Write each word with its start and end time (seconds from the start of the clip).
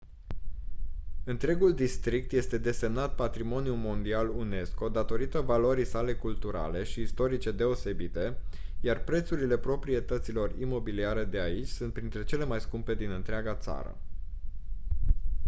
întregul 1.23 1.73
district 1.73 2.31
este 2.31 2.57
desemnat 2.57 3.15
patrimoniu 3.15 3.73
mondial 3.73 4.29
unesco 4.29 4.89
datorită 4.89 5.39
valorii 5.39 5.85
sale 5.85 6.15
culturale 6.15 6.83
și 6.83 7.01
istorice 7.01 7.51
deosebite 7.51 8.37
iar 8.79 8.99
prețurile 9.03 9.57
proprietăților 9.57 10.59
imobiliare 10.59 11.25
de 11.25 11.39
aici 11.39 11.67
sunt 11.67 11.93
printre 11.93 12.23
cele 12.23 12.45
mai 12.45 12.61
scumpe 12.61 12.95
din 12.95 13.09
întreaga 13.11 13.55
țară 13.55 13.97